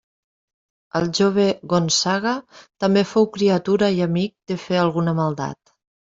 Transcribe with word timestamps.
El 0.99 1.03
jove 1.17 1.43
Gonçaga 1.73 2.31
també 2.83 3.03
fou 3.09 3.27
criatura 3.35 3.89
i 3.99 4.01
amic 4.07 4.33
de 4.53 4.57
fer 4.63 4.81
alguna 4.85 5.13
maldat. 5.21 5.61